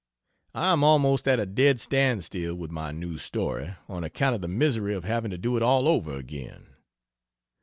[0.55, 4.41] I am almost at a dead stand still with my new story, on account of
[4.41, 6.73] the misery of having to do it all over again.